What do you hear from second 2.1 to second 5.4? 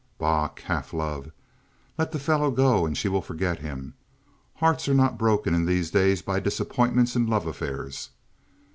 the fellow go and she will forget him. Hearts are not